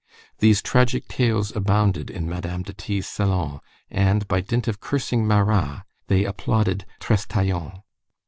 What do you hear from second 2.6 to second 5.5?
de T.'s salon, and by dint of cursing